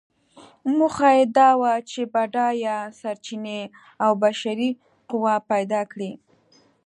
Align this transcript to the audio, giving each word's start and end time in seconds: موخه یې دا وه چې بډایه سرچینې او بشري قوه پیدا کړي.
موخه 0.77 1.09
یې 1.17 1.23
دا 1.37 1.49
وه 1.61 1.73
چې 1.89 2.01
بډایه 2.13 2.77
سرچینې 2.99 3.61
او 4.03 4.11
بشري 4.23 4.69
قوه 5.09 5.35
پیدا 5.51 5.81
کړي. 5.91 6.11